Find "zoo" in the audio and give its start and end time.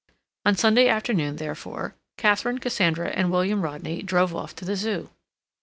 4.75-5.11